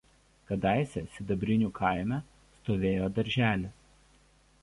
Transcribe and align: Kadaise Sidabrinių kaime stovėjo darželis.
Kadaise 0.51 1.03
Sidabrinių 1.17 1.69
kaime 1.81 2.19
stovėjo 2.61 3.13
darželis. 3.19 3.77